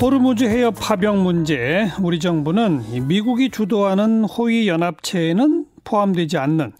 호르무즈 0.00 0.44
해협 0.44 0.76
파병 0.80 1.22
문제 1.22 1.88
우리 2.02 2.18
정부는 2.18 3.06
미국이 3.06 3.50
주도하는 3.50 4.24
호위 4.24 4.66
연합체에는 4.66 5.66
포함되지 5.84 6.38
않는 6.38 6.72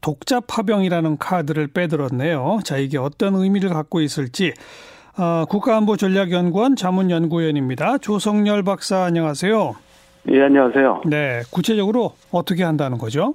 독자 0.00 0.38
파병이라는 0.38 1.18
카드를 1.18 1.66
빼들었네요. 1.66 2.60
자 2.62 2.76
이게 2.76 2.96
어떤 2.96 3.34
의미를 3.34 3.70
갖고 3.70 4.00
있을지 4.00 4.54
어, 5.18 5.44
국가안보전략연구원 5.48 6.76
자문연구원입니다. 6.76 7.98
조성열 7.98 8.62
박사 8.62 9.02
안녕하세요. 9.02 9.74
예 10.30 10.42
안녕하세요. 10.42 11.02
네 11.06 11.42
구체적으로 11.50 12.12
어떻게 12.30 12.62
한다는 12.62 12.96
거죠? 12.96 13.34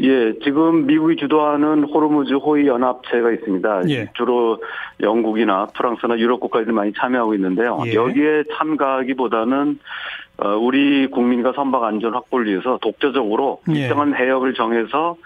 예, 0.00 0.32
지금 0.44 0.86
미국이 0.86 1.16
주도하는 1.16 1.84
호르무즈 1.84 2.34
호위 2.34 2.68
연합체가 2.68 3.32
있습니다. 3.32 3.88
예. 3.90 4.10
주로 4.16 4.62
영국이나 5.00 5.66
프랑스나 5.74 6.18
유럽 6.18 6.38
국가들이 6.38 6.72
많이 6.72 6.92
참여하고 6.92 7.34
있는데요. 7.34 7.82
예. 7.86 7.94
여기에 7.94 8.44
참가하기보다는 8.56 9.78
어, 10.40 10.48
우리 10.56 11.08
국민과 11.08 11.52
선박 11.56 11.82
안전 11.82 12.14
확보를 12.14 12.46
위해서 12.46 12.78
독자적으로 12.80 13.60
예. 13.70 13.80
일정한 13.80 14.14
해역을 14.14 14.54
정해서 14.54 15.16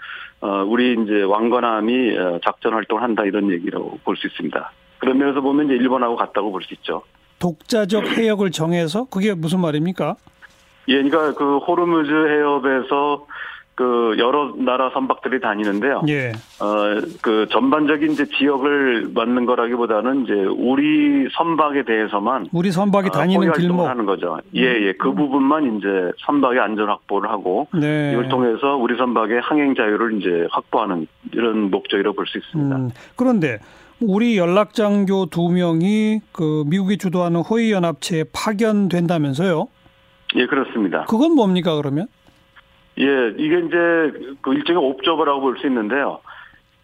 어, 0.41 0.63
우리 0.67 0.93
이제 0.93 1.21
왕관함이 1.21 2.17
어, 2.17 2.39
작전 2.43 2.73
활동을 2.73 3.03
한다 3.03 3.23
이런 3.25 3.51
얘기라고 3.51 3.99
볼 4.03 4.15
수 4.17 4.25
있습니다. 4.27 4.71
그런 4.97 5.17
면에서 5.19 5.41
보면 5.41 5.67
이제 5.67 5.75
일본하고 5.75 6.15
같다고 6.15 6.51
볼 6.51 6.63
수 6.63 6.73
있죠. 6.73 7.03
독자적 7.39 8.17
해역을 8.17 8.49
정해서 8.51 9.05
그게 9.05 9.33
무슨 9.35 9.59
말입니까? 9.59 10.15
예, 10.87 10.95
그러니까 10.95 11.33
그 11.35 11.57
호르무즈 11.59 12.09
해협에서 12.11 13.27
그 13.75 14.15
여러 14.19 14.53
나라 14.57 14.91
선박들이 14.93 15.39
다니는데요. 15.41 16.03
예. 16.07 16.31
어, 16.61 17.01
그 17.21 17.47
전반적인 17.51 18.11
이제 18.11 18.25
지역을 18.37 19.09
맞는 19.15 19.45
거라기보다는 19.47 20.23
이제 20.23 20.33
우리 20.33 21.27
선박에 21.35 21.83
대해서만 21.83 22.47
우리 22.53 22.71
선박이 22.71 23.07
어, 23.07 23.11
다니는 23.11 23.51
길목. 23.53 23.87
하는 23.87 24.05
거죠. 24.05 24.37
예, 24.55 24.61
예. 24.61 24.93
그 24.93 25.13
부분만 25.13 25.77
이제 25.77 25.87
선박의 26.25 26.59
안전 26.59 26.87
확보를 26.89 27.29
하고 27.31 27.67
네. 27.73 28.11
이걸 28.13 28.29
통해서 28.29 28.75
우리 28.75 28.95
선박의 28.95 29.41
항행 29.41 29.73
자유를 29.73 30.19
이제 30.21 30.47
확보하는 30.51 31.07
이런 31.31 31.71
목적이라고 31.71 32.15
볼 32.15 32.27
수 32.27 32.37
있습니다. 32.37 32.75
음, 32.75 32.89
그런데 33.15 33.57
우리 33.99 34.37
연락장교 34.37 35.27
두 35.27 35.49
명이 35.49 36.19
그 36.31 36.63
미국이 36.67 36.97
주도하는 36.97 37.39
호위 37.41 37.71
연합체에 37.71 38.25
파견된다면서요? 38.33 39.67
예, 40.35 40.45
그렇습니다. 40.45 41.05
그건 41.05 41.33
뭡니까 41.35 41.75
그러면? 41.75 42.07
예, 42.99 43.33
이게 43.37 43.59
이제 43.59 44.35
그 44.41 44.53
일종의 44.53 44.83
옵저버라고 44.83 45.41
볼 45.41 45.57
수 45.57 45.67
있는데요. 45.67 46.19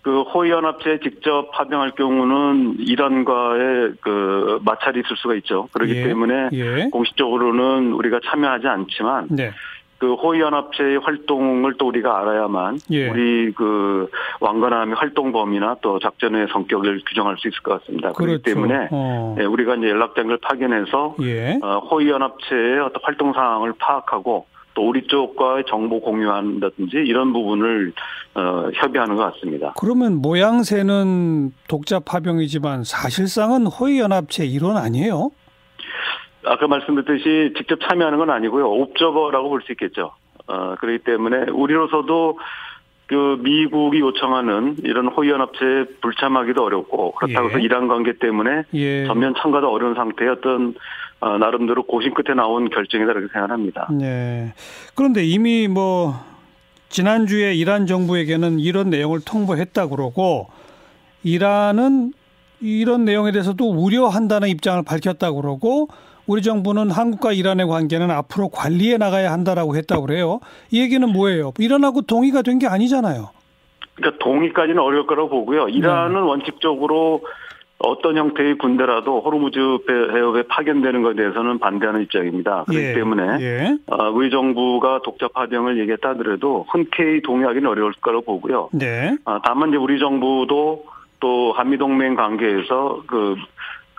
그 0.02 0.22
호위연합체에 0.22 1.00
직접 1.02 1.52
파병할 1.52 1.92
경우는 1.92 2.78
이란과의 2.80 3.94
그 4.02 4.60
마찰이 4.64 5.02
있을 5.02 5.18
수가 5.18 5.36
있죠. 5.36 5.68
그렇기 5.74 5.94
예, 5.94 6.04
때문에 6.06 6.50
예. 6.54 6.90
공식적으로는 6.90 7.92
우리가 7.94 8.22
참여하지 8.26 8.68
않지만 8.68 9.28
네. 9.30 9.52
그 9.98 10.14
호위연합체의 10.14 11.00
활동을 11.00 11.74
또 11.78 11.88
우리가 11.88 12.18
알아야만 12.22 12.80
예. 12.92 13.10
우리 13.10 13.52
그 13.52 14.10
왕관함의 14.40 14.96
활동 14.96 15.34
범위나 15.34 15.76
또 15.82 16.00
작전의 16.00 16.48
성격을 16.54 17.02
규정할 17.06 17.36
수 17.38 17.50
있을 17.50 17.60
것 17.62 17.82
같습니다. 17.82 18.14
그렇기 18.14 18.42
그렇죠. 18.42 18.44
때문에 18.44 18.88
어. 18.92 19.36
예, 19.38 19.44
우리가 19.44 19.76
이제 19.76 19.90
연락장을 19.90 20.36
파견해서 20.42 21.16
예. 21.24 21.60
어, 21.62 21.80
호위연합체의 21.80 22.80
어떤 22.80 23.02
활동 23.04 23.34
상황을 23.34 23.74
파악하고 23.78 24.46
또 24.80 24.88
우리 24.88 25.06
쪽과의 25.08 25.66
정보 25.68 26.00
공유한다든지 26.00 26.96
이런 26.96 27.34
부분을 27.34 27.92
어, 28.36 28.70
협의하는 28.74 29.18
것 29.18 29.34
같습니다. 29.34 29.74
그러면 29.78 30.22
모양새는 30.22 31.52
독자 31.68 32.00
파병이지만 32.00 32.86
사실상은 32.86 33.66
호위 33.68 34.00
연합체 34.00 34.46
일원 34.46 34.78
아니에요? 34.78 35.32
아까 36.46 36.66
말씀드렸듯이 36.68 37.54
직접 37.58 37.78
참여하는 37.82 38.18
건 38.20 38.30
아니고요. 38.30 38.70
옵저버라고 38.72 39.50
볼 39.50 39.62
수 39.64 39.74
있겠죠. 39.74 40.14
어, 40.48 40.76
그렇기 40.80 41.04
때문에 41.04 41.52
우리로서도 41.52 42.40
그 43.10 43.40
미국이 43.42 44.00
요청하는 44.02 44.76
이런 44.84 45.08
호위연합체에 45.08 45.86
불참하기도 46.00 46.64
어렵고 46.64 47.14
그렇다고 47.14 47.48
예. 47.48 47.50
해서 47.50 47.60
이란 47.60 47.88
관계 47.88 48.14
때문에 48.14 48.66
예. 48.76 49.06
전면 49.08 49.34
참가도 49.42 49.68
어려운 49.68 49.96
상태의 49.96 50.30
어떤 50.30 50.76
어, 51.20 51.40
나름대로 51.40 51.84
고심 51.84 52.14
끝에 52.14 52.36
나온 52.36 52.70
결정이다 52.70 53.12
이렇게 53.12 53.28
생각합니다. 53.34 53.88
네. 53.92 54.54
그런데 54.94 55.26
이미 55.26 55.68
뭐 55.68 56.14
지난주에 56.90 57.56
이란 57.56 57.88
정부에게는 57.88 58.60
이런 58.60 58.92
내용을 58.92 59.22
통보했다 59.26 59.88
그러고 59.88 60.48
이란은 61.24 62.14
이런 62.62 63.06
내용에 63.06 63.32
대해서도 63.32 63.72
우려한다는 63.72 64.50
입장을 64.50 64.84
밝혔다 64.84 65.32
그러고 65.32 65.88
우리 66.30 66.44
정부는 66.44 66.92
한국과 66.92 67.34
이란의 67.34 67.66
관계는 67.68 68.12
앞으로 68.12 68.50
관리해 68.50 68.98
나가야 68.98 69.32
한다라고 69.32 69.76
했다고 69.76 70.06
그래요. 70.06 70.40
이 70.70 70.80
얘기는 70.80 71.12
뭐예요? 71.12 71.54
이란하고 71.58 72.04
동의가 72.04 72.44
된 72.44 72.60
게 72.60 72.68
아니잖아요. 72.68 73.30
그러니까 73.96 74.24
동의까지는 74.24 74.80
어려울 74.80 75.08
거라고 75.08 75.30
보고요. 75.30 75.66
네. 75.66 75.72
이란은 75.72 76.22
원칙적으로 76.22 77.22
어떤 77.80 78.18
형태의 78.18 78.58
군대라도 78.60 79.22
호르무즈 79.22 79.58
해협에 79.90 80.44
파견되는 80.50 81.02
것에 81.02 81.16
대해서는 81.16 81.58
반대하는 81.60 82.02
입장입니다. 82.04 82.66
그렇기 82.68 82.86
예. 82.86 82.94
때문에 82.94 83.38
예. 83.40 83.78
어, 83.88 84.10
우리 84.10 84.30
정부가 84.30 85.00
독자 85.04 85.30
파병을 85.30 85.80
얘기했다 85.80 86.10
하더라도 86.10 86.66
흔쾌히 86.70 87.22
동의하기는 87.24 87.68
어려울 87.68 87.94
거라고 88.02 88.26
보고요. 88.26 88.70
네. 88.74 89.16
어, 89.26 89.40
다만 89.44 89.70
이제 89.70 89.78
우리 89.78 89.98
정부도 89.98 90.84
또 91.22 91.54
한미동맹 91.54 92.16
관계에서 92.16 93.02
그, 93.08 93.36
그 93.36 93.36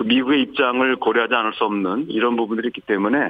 미국의 0.05 0.43
입장을 0.43 0.97
고려하지 0.97 1.35
않을 1.35 1.53
수 1.55 1.65
없는 1.65 2.07
이런 2.09 2.37
부분들이 2.37 2.69
있기 2.69 2.81
때문에. 2.83 3.29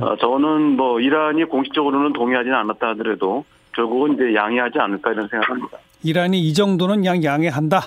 어, 0.00 0.16
저는 0.20 0.76
뭐 0.76 1.00
이란이 1.00 1.44
공식적으로는 1.44 2.12
동의하지는 2.12 2.56
않았다 2.56 2.88
하더라도 2.90 3.44
결국은 3.74 4.14
이제 4.14 4.34
양해하지 4.34 4.78
않을까 4.78 5.12
이런 5.12 5.28
생각합니다. 5.28 5.78
이란이 6.02 6.40
이 6.40 6.54
정도는 6.54 7.04
양 7.04 7.22
양해한다. 7.22 7.82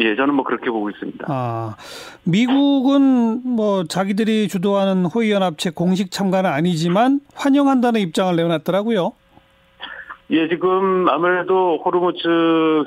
예, 0.00 0.16
저는 0.16 0.34
뭐 0.34 0.44
그렇게 0.44 0.70
보고 0.70 0.88
있습니다. 0.90 1.26
아, 1.28 1.76
미국은 2.24 3.42
뭐 3.44 3.84
자기들이 3.84 4.48
주도하는 4.48 5.04
호위 5.04 5.30
연합체 5.30 5.70
공식 5.70 6.10
참가는 6.10 6.48
아니지만 6.50 7.20
환영한다는 7.34 8.00
입장을 8.00 8.34
내놨더라고요. 8.34 9.12
예, 10.30 10.48
지금 10.48 11.06
아무래도 11.08 11.78
호르무즈 11.84 12.26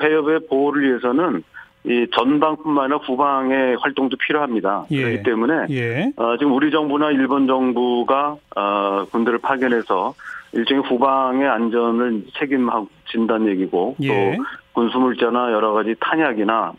해협의 0.02 0.48
보호를 0.50 0.90
위해서는 0.90 1.44
이 1.88 2.06
전방뿐만 2.14 2.86
아니라 2.86 2.98
후방의 2.98 3.78
활동도 3.80 4.18
필요합니다. 4.18 4.86
예. 4.92 5.03
그렇기 5.03 5.24
때문에 5.24 5.68
예. 5.70 6.12
어, 6.18 6.38
지금 6.38 6.53
우리 6.53 6.70
정부나 6.70 7.12
일본 7.12 7.48
정부가 7.48 8.36
어, 8.56 9.06
군대를 9.12 9.40
파견해서 9.40 10.14
일종의 10.52 10.84
후방의 10.84 11.48
안전을 11.48 12.25
책임진다는 12.38 13.48
얘기고 13.48 13.96
예. 14.02 14.36
또 14.36 14.44
군수물자나 14.74 15.52
여러 15.53 15.74
가지 15.74 15.96
탄약이나 16.00 16.70
어, 16.70 16.75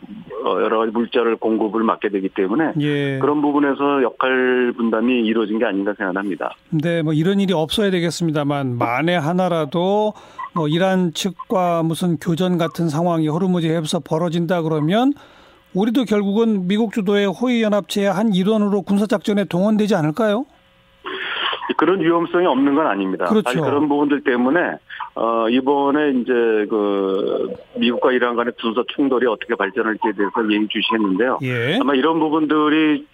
여러 0.61 0.79
가지 0.79 0.91
물자를 0.91 1.37
공급을 1.37 1.83
맡게 1.83 2.09
되기 2.09 2.29
때문에 2.29 2.73
예. 2.79 3.19
그런 3.19 3.41
부분에서 3.41 4.03
역할 4.03 4.73
분담이 4.75 5.21
이루어진 5.21 5.59
게 5.59 5.65
아닌가 5.65 5.93
생각합니다. 5.97 6.55
근데 6.69 7.01
뭐 7.01 7.13
이런 7.13 7.39
일이 7.39 7.53
없어야 7.53 7.91
되겠습니다만 7.91 8.77
만에 8.77 9.15
하나라도 9.15 10.13
뭐 10.53 10.67
이란 10.67 11.13
측과 11.13 11.83
무슨 11.83 12.17
교전 12.17 12.57
같은 12.57 12.89
상황이 12.89 13.27
호르무즈 13.27 13.67
해협에서 13.67 13.99
벌어진다 13.99 14.61
그러면 14.61 15.13
우리도 15.73 16.05
결국은 16.05 16.67
미국 16.67 16.93
주도의 16.93 17.27
호위 17.27 17.61
연합체의 17.61 18.11
한 18.11 18.33
일원으로 18.33 18.81
군사 18.81 19.05
작전에 19.05 19.45
동원되지 19.45 19.95
않을까요? 19.95 20.45
그런 21.79 22.01
위험성이 22.01 22.45
없는 22.45 22.75
건 22.75 22.87
아닙니다. 22.87 23.23
그렇죠. 23.27 23.43
사실 23.45 23.61
그런 23.61 23.87
부분들 23.87 24.21
때문에 24.25 24.59
어 25.15 25.47
이번에 25.47 26.09
이제 26.09 26.33
그 26.69 27.53
미국과 27.77 28.11
이란 28.11 28.35
간의 28.35 28.51
군사 28.59 28.83
충돌이 28.93 29.25
어떻게 29.27 29.55
발전할지에 29.55 30.11
대해서 30.11 30.51
얘기 30.51 30.67
주시겠는데요. 30.67 31.39
예. 31.43 31.79
아마 31.79 31.93
이런 31.93 32.19
부분들이 32.19 33.07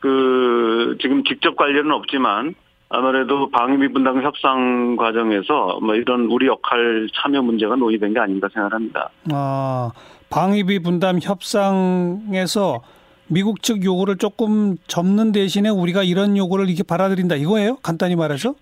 그 0.00 0.96
지금 1.00 1.22
직접 1.22 1.54
관련은 1.54 1.92
없지만 1.92 2.56
아무래도 2.88 3.48
방위비 3.48 3.92
분담 3.92 4.20
협상 4.24 4.96
과정에서 4.96 5.78
뭐 5.80 5.94
이런 5.94 6.22
우리 6.22 6.48
역할 6.48 7.06
참여 7.14 7.42
문제가 7.42 7.76
논의된 7.76 8.12
게 8.12 8.18
아닌가 8.18 8.48
생각합니다. 8.52 9.08
아, 9.30 9.92
방위비 10.30 10.82
분담 10.82 11.20
협상에서 11.22 12.82
미국 13.30 13.62
측 13.62 13.84
요구를 13.84 14.16
조금 14.16 14.76
접는 14.88 15.30
대신에 15.32 15.68
우리가 15.68 16.02
이런 16.02 16.36
요구를 16.36 16.68
이렇게 16.68 16.82
받아들인다 16.82 17.36
이거예요? 17.36 17.76
간단히 17.76 18.16
말해서? 18.16 18.54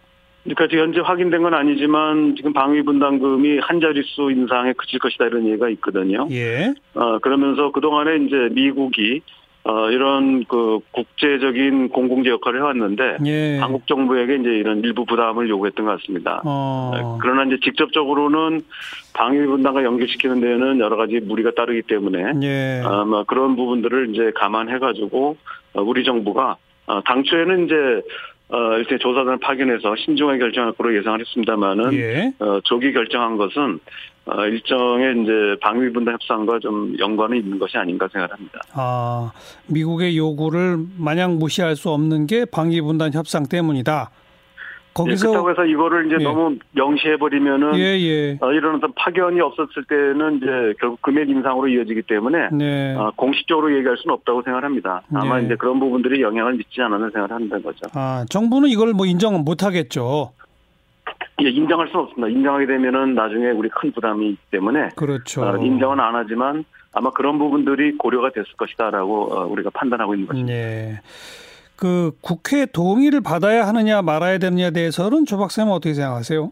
그러니까 0.45 0.69
지금 0.69 0.85
현재 0.85 1.01
확인된 1.01 1.43
건 1.43 1.55
아니지만 1.55 2.35
지금 2.37 2.53
방위 2.53 2.83
분담금이 2.83 3.59
한 3.61 3.81
자릿수 3.81 4.31
인상에 4.31 4.73
그칠 4.75 4.99
것이다 4.99 5.27
이런 5.27 5.47
얘기가 5.47 5.69
있거든요. 5.71 6.29
예. 6.31 6.75
어 6.95 7.19
그러면서 7.19 7.73
그 7.73 7.81
동안에 7.81 8.25
이제 8.27 8.49
미국이 8.53 9.23
어 9.69 9.91
이런 9.91 10.45
그 10.45 10.81
국제적인 10.93 11.91
공공재 11.91 12.31
역할을 12.31 12.61
해왔는데 12.61 13.19
예. 13.27 13.59
한국 13.59 13.87
정부에게 13.87 14.37
이제 14.37 14.49
이런 14.49 14.81
일부 14.81 15.05
부담을 15.05 15.51
요구했던 15.51 15.85
것 15.85 16.01
같습니다. 16.01 16.41
어. 16.47 17.19
그러나 17.21 17.45
이제 17.45 17.59
직접적으로는 17.63 18.63
방위 19.13 19.45
분담과 19.47 19.85
연결시키는 19.85 20.41
데는 20.41 20.81
여러 20.81 20.97
가지 20.97 21.21
무리가 21.21 21.51
따르기 21.51 21.83
때문에 21.83 22.33
예. 22.43 22.83
아마 22.83 23.25
그런 23.25 23.57
부분들을 23.57 24.15
이제 24.15 24.33
감안해가지고 24.37 25.37
어, 25.75 25.83
우리 25.83 26.03
정부가 26.03 26.57
어, 26.87 27.03
당초에는 27.05 27.67
이제 27.67 27.75
어, 28.49 28.79
일단 28.79 28.99
조사단을 28.99 29.37
파견해서 29.41 29.97
신중하게 29.97 30.39
결정할 30.39 30.73
거로 30.73 30.97
예상을 30.97 31.21
했습니다만은 31.21 31.93
예. 31.93 32.33
어, 32.39 32.61
조기 32.65 32.95
결정한 32.95 33.37
것은 33.37 33.81
어, 34.18 34.18
일정의 34.51 35.23
이제 35.23 35.57
방위 35.61 35.91
분담 35.93 36.15
협상과 36.15 36.59
좀 36.61 36.95
연관이 36.99 37.39
있는 37.39 37.59
것이 37.59 37.77
아닌가 37.77 38.09
생각합니다. 38.13 38.61
아, 38.73 39.33
미국의 39.69 40.17
요구를 40.17 40.79
마냥 40.99 41.39
무시할 41.39 41.77
수 41.77 41.91
없는 41.91 42.27
게 42.27 42.45
방위 42.45 42.81
분단 42.81 43.13
협상 43.13 43.47
때문이다. 43.49 44.11
거기서 44.99 45.29
예, 45.29 45.31
그렇다고 45.31 45.51
해서 45.51 45.65
이거를 45.65 46.07
이제 46.07 46.17
예. 46.19 46.25
너무 46.25 46.57
명시해 46.73 47.19
버리면은 47.19 47.79
예, 47.79 47.99
예. 48.01 48.39
어, 48.41 48.53
이런 48.53 48.77
어떤 48.77 48.93
파견이 48.95 49.41
없었을 49.41 49.85
때는 49.89 50.39
이제 50.39 50.75
결국 50.81 51.01
금액 51.03 51.29
인상으로 51.29 51.69
이어지기 51.69 52.03
때문에 52.03 52.49
네. 52.53 52.97
어, 52.97 53.13
공식적으로 53.15 53.75
얘기할 53.77 53.97
수는 53.99 54.15
없다고 54.15 54.43
생각합니다. 54.43 55.03
아마 55.15 55.39
네. 55.39 55.47
이제 55.47 55.55
그런 55.57 55.79
부분들이 55.79 56.21
영향을 56.23 56.55
미치지 56.55 56.83
않았는 56.83 57.11
생각을 57.11 57.31
한다는 57.31 57.63
거죠. 57.63 57.87
아 57.95 58.25
정부는 58.29 58.71
이걸 58.71 58.93
뭐 58.93 59.07
인정 59.07 59.45
못 59.45 59.63
하겠죠. 59.63 60.33
예, 61.43 61.49
인정할 61.49 61.89
수는 61.89 62.05
없습니다. 62.05 62.29
인정하게 62.29 62.67
되면은 62.67 63.15
나중에 63.15 63.51
우리 63.51 63.69
큰 63.69 63.93
부담이 63.93 64.31
있기 64.31 64.43
때문에 64.51 64.91
그렇죠. 64.97 65.43
어, 65.43 65.57
인정은 65.57 66.01
안 66.01 66.15
하지만 66.15 66.65
아마 66.93 67.11
그런 67.11 67.39
부분들이 67.39 67.97
고려가 67.97 68.31
됐을 68.31 68.53
것이다라고 68.57 69.35
어, 69.35 69.47
우리가 69.47 69.71
판단하고 69.71 70.15
있는 70.15 70.27
것입니다. 70.27 70.53
네. 70.53 71.01
그 71.77 72.11
국회 72.21 72.67
동의를 72.67 73.21
받아야 73.21 73.69
하느냐 73.69 74.03
말아야 74.03 74.39
되느냐에 74.39 74.73
대해서는 74.73 75.27
조 75.27 75.39
박사님 75.39 75.71
어떻게 75.71 75.95
생각하세요? 75.95 76.51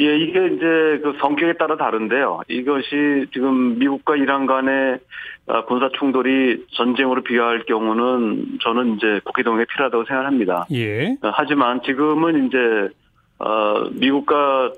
예, 0.00 0.16
이게 0.16 0.46
이제 0.46 1.00
그 1.02 1.16
성격에 1.20 1.54
따라 1.54 1.76
다른데요. 1.76 2.42
이것이 2.48 3.26
지금 3.32 3.80
미국과 3.80 4.14
이란 4.14 4.46
간의 4.46 4.98
어, 5.46 5.64
군사 5.64 5.88
충돌이 5.98 6.66
전쟁으로 6.72 7.22
비화할 7.22 7.64
경우는 7.64 8.58
저는 8.62 8.96
이제 8.96 9.20
국회 9.24 9.42
동의가 9.42 9.64
필요하다고 9.72 10.04
생각합니다. 10.04 10.66
예. 10.72 11.16
어, 11.22 11.32
하지만 11.32 11.82
지금은 11.82 12.46
이제 12.46 12.58
어 13.38 13.88
미국과 13.92 14.72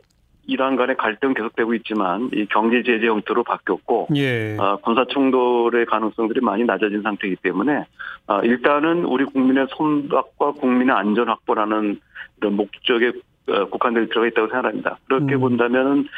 이란 0.47 0.75
간의 0.75 0.97
갈등 0.97 1.33
계속되고 1.33 1.75
있지만 1.75 2.29
이 2.35 2.45
경제 2.47 2.83
제재 2.83 3.07
형태로 3.07 3.45
바뀌었고 3.45 4.09
예. 4.17 4.57
어, 4.59 4.79
군사 4.83 5.05
충돌의 5.05 5.87
가능성들이 5.87 6.41
많이 6.41 6.65
낮아진 6.65 7.03
상태이기 7.03 7.37
때문에 7.37 7.85
어, 8.27 8.41
일단은 8.43 9.05
우리 9.05 9.25
국민의 9.25 9.69
손박과 9.71 10.53
국민의 10.53 10.95
안전 10.95 11.29
확보라는 11.29 12.01
이런 12.39 12.57
목적에 12.57 13.13
어, 13.49 13.67
국한될 13.67 14.09
필요가 14.09 14.27
있다고 14.27 14.49
생각합니다. 14.49 14.99
그렇게 15.07 15.35
음. 15.35 15.41
본다면은 15.41 16.09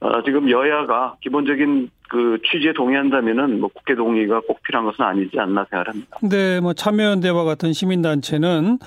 어, 0.00 0.22
지금 0.22 0.50
여야가 0.50 1.16
기본적인 1.20 1.90
그 2.08 2.38
취지에 2.50 2.72
동의한다면은 2.72 3.60
뭐 3.60 3.68
국회 3.72 3.94
동의가 3.94 4.40
꼭 4.40 4.62
필요한 4.62 4.86
것은 4.86 5.04
아니지 5.04 5.38
않나 5.38 5.66
생각합니다. 5.70 6.16
근데 6.20 6.60
뭐 6.60 6.72
참여연대와 6.72 7.44
같은 7.44 7.72
시민단체는 7.72 8.78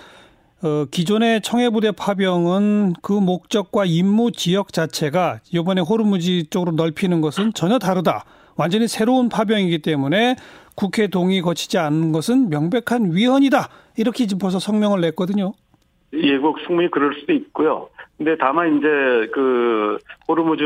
어, 0.63 0.85
기존의 0.89 1.41
청해부대 1.41 1.91
파병은 1.91 2.93
그 3.03 3.13
목적과 3.13 3.85
임무 3.85 4.31
지역 4.31 4.73
자체가 4.73 5.39
이번에 5.53 5.81
호르무지 5.81 6.47
쪽으로 6.49 6.71
넓히는 6.71 7.21
것은 7.21 7.53
전혀 7.53 7.77
다르다. 7.77 8.25
완전히 8.55 8.87
새로운 8.87 9.29
파병이기 9.29 9.83
때문에 9.83 10.35
국회 10.75 11.07
동의 11.07 11.41
거치지 11.41 11.77
않는 11.77 12.11
것은 12.11 12.49
명백한 12.49 13.13
위헌이다. 13.13 13.69
이렇게 13.97 14.25
벌써 14.39 14.57
성명을 14.57 15.01
냈거든요. 15.01 15.53
예, 16.13 16.37
뭐 16.37 16.55
충분히 16.65 16.89
그럴 16.89 17.13
수도 17.19 17.33
있고요. 17.33 17.89
근데 18.17 18.35
다만 18.39 18.77
이제 18.77 18.87
그 19.33 19.97
호르무즈 20.27 20.63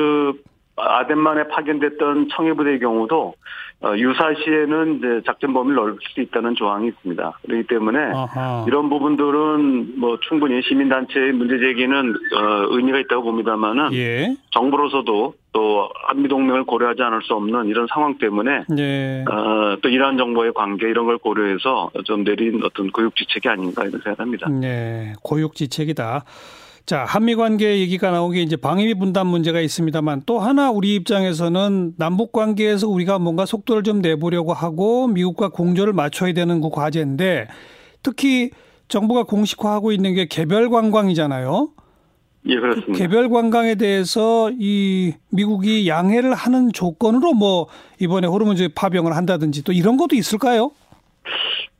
아덴만에 0.81 1.47
파견됐던 1.47 2.29
청해부대의 2.35 2.79
경우도 2.79 3.35
어, 3.83 3.97
유사시에는 3.97 4.97
이제 4.97 5.21
작전 5.25 5.53
범위를 5.53 5.75
넓힐 5.75 5.99
수 6.13 6.21
있다는 6.21 6.53
조항이 6.53 6.89
있습니다. 6.89 7.39
그렇기 7.43 7.67
때문에 7.67 7.97
아하. 8.13 8.63
이런 8.67 8.89
부분들은 8.89 9.99
뭐 9.99 10.19
충분히 10.27 10.61
시민단체의 10.61 11.31
문제 11.33 11.57
제기는 11.57 12.13
어, 12.13 12.67
의미가 12.69 12.99
있다고 12.99 13.23
봅니다만은 13.23 13.93
예. 13.93 14.35
정부로서도 14.51 15.33
또 15.53 15.89
한미 16.07 16.29
동맹을 16.29 16.63
고려하지 16.65 17.01
않을 17.01 17.23
수 17.23 17.33
없는 17.33 17.67
이런 17.67 17.87
상황 17.91 18.19
때문에 18.19 18.65
예. 18.77 19.25
어, 19.27 19.77
또 19.81 19.89
이러한 19.89 20.17
정부의 20.17 20.53
관계 20.53 20.87
이런 20.87 21.07
걸 21.07 21.17
고려해서 21.17 21.89
좀 22.05 22.23
내린 22.23 22.61
어떤 22.63 22.91
고육지책이 22.91 23.49
아닌가 23.49 23.83
이런 23.83 23.99
생각합니다. 24.01 24.47
네, 24.49 25.13
고육지책이다. 25.23 26.23
자, 26.85 27.05
한미 27.05 27.35
관계 27.35 27.79
얘기가 27.79 28.11
나오기 28.11 28.41
이제 28.41 28.55
방위 28.55 28.93
분담 28.93 29.27
문제가 29.27 29.61
있습니다만 29.61 30.23
또 30.25 30.39
하나 30.39 30.71
우리 30.71 30.95
입장에서는 30.95 31.93
남북 31.97 32.31
관계에서 32.31 32.87
우리가 32.87 33.19
뭔가 33.19 33.45
속도를 33.45 33.83
좀 33.83 34.01
내보려고 34.01 34.53
하고 34.53 35.07
미국과 35.07 35.49
공조를 35.49 35.93
맞춰야 35.93 36.33
되는 36.33 36.59
그 36.59 36.69
과제인데 36.69 37.47
특히 38.03 38.49
정부가 38.87 39.23
공식화하고 39.23 39.91
있는 39.91 40.15
게 40.15 40.25
개별 40.25 40.69
관광이잖아요. 40.69 41.69
예, 42.47 42.59
그렇습니다. 42.59 42.93
개별 42.93 43.29
관광에 43.29 43.75
대해서 43.75 44.49
이 44.59 45.13
미국이 45.29 45.87
양해를 45.87 46.33
하는 46.33 46.71
조건으로 46.73 47.33
뭐 47.33 47.67
이번에 47.99 48.27
호르몬즈 48.27 48.69
파병을 48.75 49.15
한다든지 49.15 49.63
또 49.63 49.71
이런 49.71 49.97
것도 49.97 50.15
있을까요? 50.15 50.71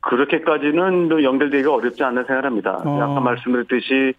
그렇게까지는 0.00 1.22
연결되기가 1.22 1.74
어렵지 1.74 2.02
않는 2.02 2.24
생각합니다. 2.26 2.80
어. 2.84 3.00
아까 3.02 3.20
말씀드렸듯이 3.20 4.14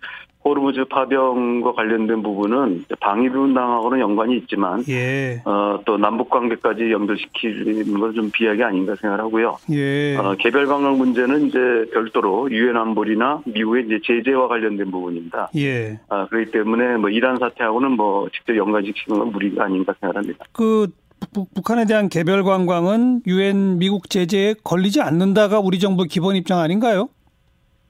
호르무즈 0.46 0.86
파병과 0.86 1.74
관련된 1.74 2.22
부분은 2.24 2.86
방위분당하고는 3.00 4.00
연관이 4.00 4.38
있지만 4.38 4.84
예. 4.90 5.42
어, 5.46 5.80
또 5.86 5.98
남북 5.98 6.30
관계까지 6.30 6.92
연결시키는 6.92 8.00
건 8.00 8.14
좀 8.14 8.30
비약이 8.32 8.62
아닌가 8.64 8.94
생각하고요. 9.00 9.58
예. 9.72 10.16
어, 10.18 10.36
개별 10.38 10.68
관광 10.68 10.98
문제는 10.98 11.48
이제 11.48 11.60
별도로 11.94 12.52
유엔 12.52 12.78
안보리나 12.78 13.42
미국의 13.46 13.86
이제 13.86 14.00
제재와 14.04 14.48
관련된 14.50 14.92
부분입니다. 14.92 15.50
예. 15.56 16.00
아, 16.10 16.28
그렇기 16.28 16.52
때문에 16.52 16.98
뭐 16.98 17.10
이란 17.10 17.38
사태하고는 17.40 17.92
뭐 17.92 18.28
직접 18.36 18.56
연관시키는 18.56 19.20
건 19.20 19.32
무리가 19.32 19.64
아닌가 19.66 19.94
생각합니다. 20.00 20.46
그 20.52 20.88
북 21.34 21.70
한에 21.70 21.86
대한 21.86 22.10
개별 22.10 22.44
관광은 22.44 23.22
유엔 23.28 23.80
미국 23.80 24.10
제재에 24.10 24.56
걸리지 24.62 25.02
않는다가 25.02 25.60
우리 25.62 25.80
정부 25.80 26.04
기본 26.04 26.36
입장 26.36 26.60
아닌가요? 26.60 27.08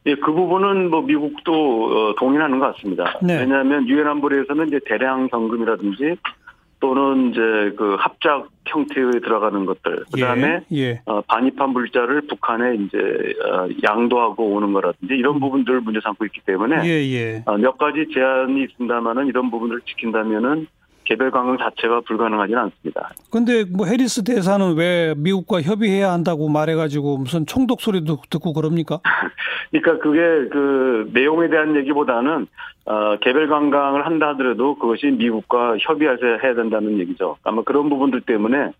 예, 0.05 0.15
그 0.15 0.33
부분은 0.33 0.89
뭐 0.89 1.01
미국도 1.01 1.53
어, 1.53 2.15
동의하는 2.15 2.59
것 2.59 2.75
같습니다. 2.75 3.19
네. 3.21 3.39
왜냐하면 3.39 3.87
유엔 3.87 4.07
안보리에서는 4.07 4.67
이제 4.67 4.79
대량 4.85 5.27
경금이라든지 5.29 6.17
또는 6.83 7.31
이제 7.31 7.39
그 7.77 7.95
합작 7.97 8.49
형태에 8.65 9.05
들어가는 9.23 9.65
것들, 9.65 10.03
그 10.11 10.19
다음에 10.19 10.59
예, 10.73 10.77
예. 10.77 11.01
어, 11.05 11.21
반입한 11.21 11.69
물자를 11.69 12.23
북한에 12.27 12.75
이제 12.75 12.97
어, 13.45 13.69
양도하고 13.81 14.43
오는 14.53 14.73
거라든지 14.73 15.13
이런 15.13 15.35
음. 15.35 15.39
부분들을 15.39 15.79
문제 15.79 16.01
삼고 16.03 16.25
있기 16.25 16.41
때문에 16.45 16.81
예, 16.83 16.89
예. 16.89 17.43
어, 17.45 17.55
몇 17.55 17.77
가지 17.77 18.05
제한이 18.13 18.63
있습니다만은 18.63 19.27
이런 19.27 19.49
부분을 19.49 19.79
지킨다면은 19.85 20.67
개별 21.05 21.31
관광 21.31 21.57
자체가 21.57 22.01
불가능하지는 22.01 22.59
않습니다. 22.59 23.09
근데 23.31 23.63
뭐 23.63 23.85
해리스 23.85 24.23
대사는 24.23 24.75
왜 24.75 25.13
미국과 25.17 25.61
협의해야 25.61 26.11
한다고 26.11 26.49
말해가지고 26.49 27.17
무슨 27.17 27.45
총독 27.45 27.81
소리도 27.81 28.17
듣고 28.29 28.53
그럽니까? 28.53 28.99
그러니까 29.71 30.03
그게 30.03 30.19
그 30.49 31.09
내용에 31.13 31.49
대한 31.49 31.75
얘기보다는 31.75 32.47
어, 32.85 33.17
개별 33.21 33.47
관광을 33.47 34.05
한다 34.05 34.29
하더라도 34.29 34.75
그것이 34.75 35.07
미국과 35.07 35.77
협의해서 35.79 36.25
해야 36.43 36.53
된다는 36.53 36.99
얘기죠. 36.99 37.37
아마 37.43 37.63
그런 37.63 37.89
부분들 37.89 38.21
때문에 38.21 38.71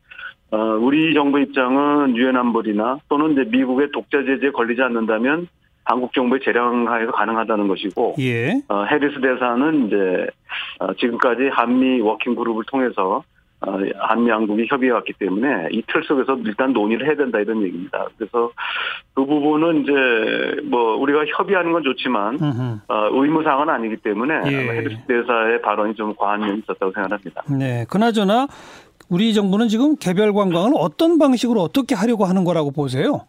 어, 0.51 0.58
우리 0.80 1.13
정부 1.13 1.39
입장은 1.39 2.15
유엔 2.15 2.36
안보리나 2.38 3.00
또는 3.10 3.32
이제 3.32 3.44
미국의 3.46 3.92
독자 3.92 4.24
제재에 4.24 4.51
걸리지 4.51 4.82
않는다면 4.82 5.48
한국 5.86 6.13
정부의 6.13 6.42
재량하에서 6.44 7.12
가능하다는 7.12 7.68
것이고 7.68 8.16
예. 8.20 8.62
어, 8.70 8.84
해리스 8.86 9.20
대사는 9.22 9.88
이제 9.88 10.28
어, 10.80 10.94
지금까지 10.94 11.50
한미 11.52 12.00
working 12.01 12.36
group을 12.36 12.63
통해서 12.68 13.24
어, 13.66 13.78
한미 14.00 14.30
양국이 14.30 14.66
협의해 14.70 14.92
왔기 14.94 15.13
때문에 15.20 15.70
이 15.72 15.82
틀 15.88 16.04
속에서 16.04 16.38
일단 16.46 16.74
논의를 16.74 17.08
해야 17.08 17.16
된다 17.16 17.40
이런 17.40 17.62
얘기입니다. 17.63 18.08
그래서 18.18 18.52
그 19.13 19.25
부분은 19.25 19.84
이제 19.84 20.62
뭐 20.70 20.96
우리가 20.98 21.24
협의하는 21.38 21.72
건 21.72 21.84
좋지만 21.84 22.40
어, 22.88 23.10
의무 23.12 23.44
사항은 23.44 23.70
아니기 23.70 23.98
때문에 23.98 24.34
예. 24.52 24.58
해리스 24.70 25.02
대사의 25.08 25.62
발언이 25.62 25.96
좀 25.96 26.13
과한 26.16 26.42
면이 26.42 26.60
있었다고 26.60 26.92
생각합니다. 26.94 27.44
네, 27.58 27.86
그나저나 27.90 28.48
우리 29.10 29.34
정부는 29.34 29.68
지금 29.68 29.96
개별 29.98 30.34
관광을 30.34 30.72
어떤 30.75 31.18
방식으로 31.20 31.62
어떻게 31.62 31.94
하려고 31.96 32.25
하는 32.25 32.44
거라고 32.46 32.72
보세요? 32.72 33.28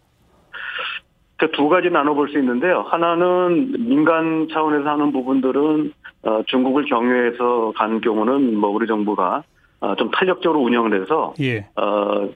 두 1.53 1.69
가지 1.69 1.91
나눠볼 1.91 2.29
수 2.29 2.39
있는데요. 2.39 2.85
하나는 2.89 3.73
민간 3.79 4.49
차원에서 4.53 4.89
하는 4.89 5.13
부분들은 5.13 5.93
어, 6.23 6.43
중국을 6.47 6.85
경유해서 6.87 7.73
간 7.77 8.01
경우는 8.01 8.57
뭐 8.57 8.71
우리 8.71 8.87
정부가 8.87 9.43
어, 9.81 9.95
좀 9.97 10.11
탄력적으로 10.11 10.61
운영을 10.61 11.01
해서 11.01 11.35
예. 11.41 11.67
어, 11.77 12.29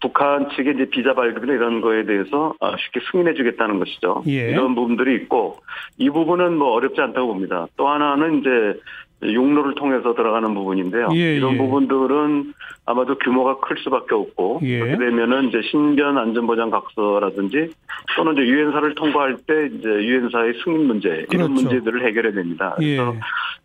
북한 0.00 0.48
측의 0.50 0.74
이제 0.74 0.84
비자 0.90 1.14
발급이나 1.14 1.52
이런 1.52 1.80
거에 1.80 2.04
대해서 2.04 2.54
어, 2.60 2.76
쉽게 2.76 3.00
승인해 3.10 3.34
주겠다는 3.34 3.78
것이죠. 3.78 4.22
예. 4.28 4.50
이런 4.50 4.74
부분들이 4.74 5.14
있고 5.16 5.56
이 5.98 6.08
부분은 6.08 6.56
뭐 6.56 6.72
어렵지 6.72 7.00
않다고 7.00 7.28
봅니다. 7.28 7.66
또 7.76 7.88
하나는 7.88 8.38
이제 8.40 8.80
육로를 9.22 9.74
통해서 9.74 10.14
들어가는 10.14 10.54
부분인데요. 10.54 11.08
예, 11.14 11.36
이런 11.36 11.54
예. 11.54 11.58
부분들은 11.58 12.54
아마도 12.86 13.18
규모가 13.18 13.58
클 13.60 13.76
수밖에 13.78 14.14
없고 14.14 14.60
예. 14.62 14.78
그렇게 14.78 14.96
되면은 14.98 15.48
이제 15.48 15.60
신변 15.70 16.16
안전보장 16.18 16.70
각서라든지 16.70 17.70
또는 18.16 18.34
이제 18.34 18.42
유엔사를 18.42 18.94
통과할 18.94 19.36
때 19.46 19.66
이제 19.66 19.88
유엔사의 19.88 20.54
승인 20.64 20.86
문제 20.86 21.26
이런 21.32 21.52
그렇죠. 21.52 21.52
문제들을 21.52 22.06
해결해야 22.06 22.32
됩니다. 22.32 22.76
예. 22.80 22.96
그래서 22.96 23.14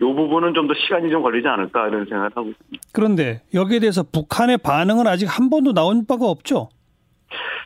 이 0.01 0.03
부분은 0.03 0.53
좀 0.55 0.67
더 0.67 0.73
시간이 0.73 1.11
좀 1.11 1.21
걸리지 1.21 1.47
않을까 1.47 1.87
이런 1.87 2.05
생각을 2.05 2.31
하고 2.33 2.49
있습니다. 2.49 2.83
그런데 2.91 3.41
여기에 3.53 3.79
대해서 3.79 4.03
북한의 4.03 4.57
반응은 4.57 5.05
아직 5.07 5.25
한 5.27 5.49
번도 5.49 5.73
나온 5.73 6.05
바가 6.07 6.25
없죠. 6.25 6.69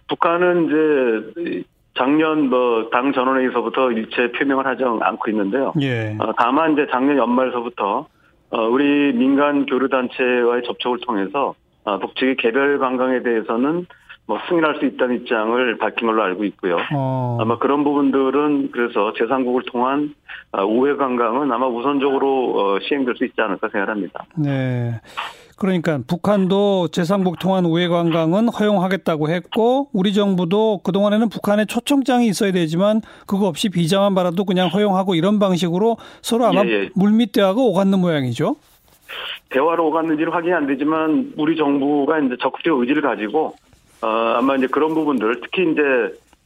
북한은 0.10 0.66
이제 0.66 1.64
작년 1.98 2.50
뭐 2.50 2.90
당 2.92 3.12
전원회의서부터 3.14 3.92
일체 3.92 4.32
표명을 4.32 4.66
하지 4.66 4.84
않고 4.84 5.30
있는데요. 5.32 5.74
예. 5.82 6.16
어, 6.20 6.32
다만 6.38 6.74
이제 6.74 6.88
작년 6.92 7.18
연말서부터 7.18 8.08
어, 8.50 8.62
우리 8.62 9.12
민간 9.14 9.66
교류 9.66 9.90
단체와의 9.90 10.64
접촉을 10.64 11.00
통해서 11.02 11.56
어, 11.84 12.00
북측의 12.00 12.38
개별 12.38 12.80
관광에 12.80 13.22
대해서는 13.24 13.86
뭐 14.26 14.40
승인할 14.50 14.76
수 14.80 14.86
있다는 14.86 15.16
입장을 15.18 15.78
밝힌 15.78 16.08
걸로 16.08 16.22
알고 16.24 16.44
있고요. 16.46 16.78
어. 16.94 17.38
아마 17.40 17.58
그런 17.58 17.84
부분들은 17.86 18.72
그래서 18.72 19.14
제3국을 19.14 19.72
통한 19.72 20.14
어, 20.52 20.66
우회 20.66 20.96
관광은 20.96 21.52
아마 21.52 21.66
우선적으로 21.68 22.54
어, 22.60 22.80
시행될 22.82 23.16
수 23.16 23.26
있지 23.26 23.40
않을까 23.42 23.70
생각합니다. 23.70 24.26
네. 24.36 25.00
그러니까 25.58 26.00
북한도 26.08 26.90
제3국 26.92 27.40
통한 27.40 27.66
우회 27.66 27.88
관광은 27.88 28.50
허용하겠다고 28.50 29.30
했고 29.30 29.90
우리 29.92 30.14
정부도 30.14 30.82
그동안에는 30.84 31.30
북한에 31.30 31.66
초청장이 31.66 32.28
있어야 32.28 32.52
되지만 32.52 33.02
그거 33.26 33.48
없이 33.48 33.70
비자만 33.70 34.14
받아도 34.14 34.46
그냥 34.46 34.68
허용하고 34.68 35.16
이런 35.16 35.40
방식으로 35.40 35.98
서로 36.22 36.46
아마 36.46 36.64
예, 36.64 36.70
예. 36.70 36.90
물밑 36.96 37.32
대화가 37.32 37.60
오갔는 37.60 38.00
모양이죠. 38.00 38.56
대화로 39.50 39.88
오갔는지는 39.88 40.32
확인이 40.32 40.54
안 40.54 40.68
되지만 40.68 41.34
우리 41.38 41.58
정부가 41.58 42.20
이제 42.20 42.36
적극적 42.40 42.80
의지를 42.80 43.02
가지고 43.02 43.56
어, 44.04 44.08
아마 44.08 44.56
이제 44.58 44.68
그런 44.68 44.94
부분들 44.94 45.42
특히 45.42 45.72
이제 45.72 45.82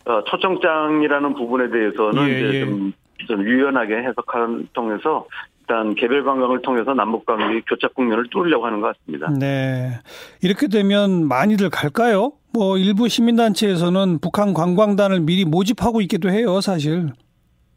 어, 0.05 0.23
초청장이라는 0.23 1.33
부분에 1.33 1.69
대해서는 1.69 2.29
예, 2.29 2.39
이제 2.39 2.57
예. 2.59 2.65
좀, 2.65 2.93
좀 3.27 3.43
유연하게 3.43 3.97
해석하는 4.03 4.69
통해서 4.71 5.27
일단 5.71 5.95
개별 5.95 6.25
관광을 6.25 6.61
통해서 6.61 6.93
남북 6.93 7.25
관계 7.25 7.61
교착 7.61 7.95
국면을 7.95 8.25
뚫으려고 8.29 8.65
하는 8.65 8.81
것 8.81 8.93
같습니다. 8.93 9.31
네. 9.39 9.91
이렇게 10.41 10.67
되면 10.67 11.25
많이들 11.25 11.69
갈까요? 11.69 12.33
뭐 12.53 12.77
일부 12.77 13.07
시민단체에서는 13.07 14.19
북한 14.19 14.53
관광단을 14.53 15.21
미리 15.21 15.45
모집하고 15.45 16.01
있기도 16.01 16.29
해요, 16.29 16.59
사실. 16.59 17.11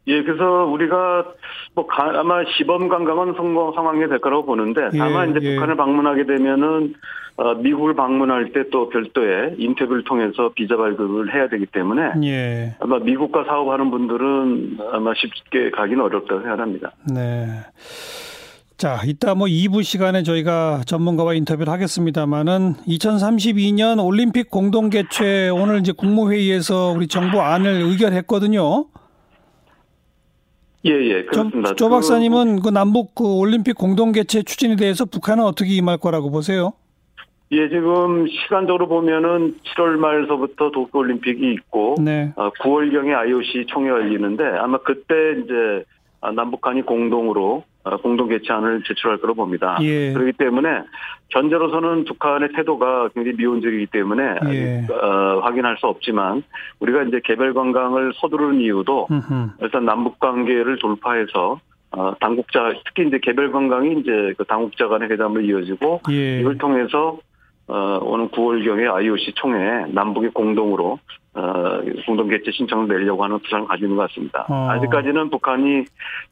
예, 0.07 0.21
그래서 0.23 0.65
우리가 0.65 1.25
뭐 1.73 1.87
가- 1.87 2.19
아마 2.19 2.43
시범 2.57 2.87
관광은 2.89 3.33
성공 3.35 3.73
상황이 3.73 4.07
될 4.07 4.19
거라고 4.19 4.45
보는데 4.45 4.89
다만 4.97 5.29
예, 5.29 5.31
이제 5.39 5.39
예. 5.49 5.53
북한을 5.55 5.75
방문하게 5.75 6.25
되면은 6.25 6.93
어, 7.37 7.53
미국을 7.55 7.95
방문할 7.95 8.53
때 8.53 8.63
또 8.71 8.87
별도의 8.89 9.55
인터뷰를 9.57 10.03
통해서 10.05 10.51
비자 10.55 10.77
발급을 10.77 11.33
해야 11.33 11.49
되기 11.49 11.65
때문에 11.65 12.01
예. 12.23 12.75
아마 12.79 12.99
미국과 12.99 13.43
사업하는 13.45 13.91
분들은 13.91 14.77
아마 14.93 15.13
쉽게 15.15 15.71
가기는 15.71 16.01
어렵다고 16.03 16.41
생각합니다. 16.41 16.91
네. 17.13 17.47
자, 18.77 18.99
이따 19.05 19.35
뭐 19.35 19.47
2부 19.47 19.83
시간에 19.83 20.21
저희가 20.23 20.81
전문가와 20.85 21.33
인터뷰를 21.33 21.71
하겠습니다만은 21.71 22.73
2032년 22.87 24.03
올림픽 24.05 24.49
공동 24.49 24.89
개최 24.89 25.49
오늘 25.49 25.79
이제 25.79 25.91
국무회의에서 25.93 26.93
우리 26.95 27.07
정부 27.07 27.41
안을 27.41 27.71
의결했거든요. 27.83 28.85
예, 30.85 30.91
예, 30.91 31.25
조, 31.25 31.31
그렇습니다. 31.31 31.75
조 31.75 31.89
박사님은 31.89 32.61
그 32.61 32.69
남북 32.69 33.15
그 33.15 33.23
올림픽 33.23 33.73
공동 33.73 34.11
개최 34.11 34.43
추진에 34.43 34.75
대해서 34.75 35.05
북한은 35.05 35.43
어떻게 35.43 35.73
임할 35.73 35.97
거라고 35.97 36.29
보세요? 36.29 36.73
예, 37.51 37.69
지금 37.69 38.27
시간적으로 38.27 38.87
보면은 38.87 39.55
7월 39.63 39.97
말서부터 39.97 40.71
도쿄 40.71 40.99
올림픽이 40.99 41.53
있고 41.53 41.95
네. 41.99 42.33
어, 42.35 42.49
9월경에 42.51 43.15
IOC 43.15 43.65
총회 43.67 43.89
열리는데 43.89 44.43
아마 44.43 44.77
그때 44.79 45.13
이제 45.43 45.85
아, 46.21 46.31
남북한이 46.31 46.83
공동으로 46.83 47.57
어, 47.57 47.74
공동 48.01 48.27
개최안을 48.29 48.83
제출할 48.83 49.17
거로 49.19 49.33
봅니다. 49.33 49.77
예. 49.81 50.11
그렇기 50.13 50.33
때문에 50.33 50.67
현재로서는 51.29 52.05
북한의 52.05 52.49
태도가 52.55 53.09
굉장히 53.13 53.37
미온적이기 53.37 53.87
때문에 53.87 54.23
예. 54.49 54.87
어, 54.91 55.39
확인할 55.41 55.77
수 55.77 55.87
없지만 55.87 56.43
우리가 56.79 57.03
이제 57.03 57.21
개별 57.23 57.53
관광을 57.53 58.13
서두르는 58.15 58.61
이유도 58.61 59.07
음흠. 59.11 59.49
일단 59.61 59.85
남북 59.85 60.19
관계를 60.19 60.77
돌파해서 60.79 61.59
어, 61.91 62.13
당국자 62.19 62.73
특히 62.85 63.07
이제 63.07 63.19
개별 63.21 63.51
관광이 63.51 63.99
이제 63.99 64.33
그 64.37 64.43
당국자 64.45 64.87
간의 64.87 65.09
회담으로 65.09 65.41
이어지고 65.41 66.01
예. 66.09 66.39
이걸 66.39 66.57
통해서 66.57 67.19
어, 67.67 67.99
오는 68.01 68.29
9월경에 68.29 68.93
IOC 68.93 69.33
총회 69.35 69.85
남북이 69.91 70.29
공동으로 70.29 70.99
어, 71.33 71.81
공동 72.05 72.27
개최 72.29 72.51
신청을 72.51 72.87
내려고 72.87 73.23
하는 73.23 73.39
부상을 73.39 73.67
가지는 73.67 73.95
것 73.95 74.07
같습니다. 74.07 74.45
어. 74.49 74.69
아직까지는 74.71 75.29
북한이 75.31 75.83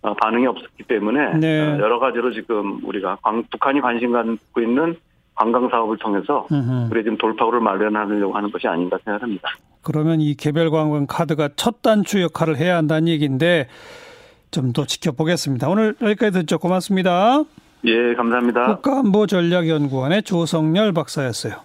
어, 0.03 0.13
반응이 0.13 0.45
없었기 0.47 0.83
때문에 0.83 1.37
네. 1.39 1.59
어, 1.61 1.79
여러 1.79 1.99
가지로 1.99 2.31
지금 2.33 2.79
우리가 2.85 3.17
관- 3.21 3.43
북한이 3.51 3.81
관심 3.81 4.11
갖고 4.13 4.61
있는 4.61 4.95
관광 5.35 5.67
사업을 5.69 5.97
통해서 5.97 6.45
음흠. 6.51 6.89
우리 6.91 7.03
지금 7.03 7.17
돌파구를 7.17 7.59
마련하려고 7.59 8.33
하는 8.35 8.51
것이 8.51 8.67
아닌가 8.67 8.97
생각합니다. 9.03 9.49
그러면 9.81 10.21
이 10.21 10.35
개별 10.35 10.69
관광 10.69 11.07
카드가 11.07 11.49
첫 11.55 11.81
단추 11.81 12.21
역할을 12.21 12.57
해야 12.57 12.77
한다는 12.77 13.07
얘기인데 13.07 13.67
좀 14.51 14.71
더 14.71 14.85
지켜보겠습니다. 14.85 15.67
오늘 15.67 15.95
여기까지 16.01 16.39
듣죠. 16.41 16.59
고맙습니다. 16.59 17.41
예, 17.85 18.13
감사합니다. 18.15 18.75
국가안보전략연구원의 18.75 20.23
조성열 20.23 20.93
박사였어요. 20.93 21.55